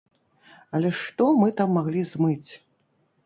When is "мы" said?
1.41-1.51